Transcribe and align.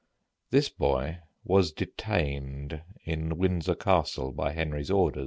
This 0.49 0.67
boy 0.67 1.19
was 1.43 1.71
detained 1.71 2.81
in 3.03 3.37
Windsor 3.37 3.75
Castle 3.75 4.31
by 4.31 4.51
Henry's 4.53 4.89
orders. 4.89 5.19